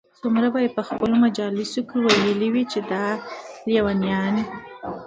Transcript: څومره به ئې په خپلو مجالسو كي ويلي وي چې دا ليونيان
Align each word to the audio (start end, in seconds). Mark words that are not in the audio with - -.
څومره 0.19 0.47
به 0.53 0.59
ئې 0.63 0.69
په 0.77 0.81
خپلو 0.89 1.15
مجالسو 1.25 1.79
كي 1.89 1.97
ويلي 2.05 2.49
وي 2.53 2.63
چې 2.71 2.79
دا 2.91 3.05
ليونيان 3.67 4.35